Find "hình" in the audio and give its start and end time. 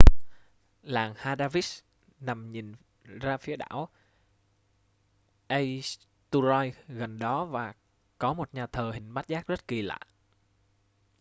8.93-9.13